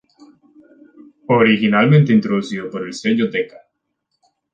Originalmente 1.27 2.11
introducido 2.11 2.71
por 2.71 2.87
el 2.87 2.93
sello 2.95 3.29
Decca. 3.29 3.57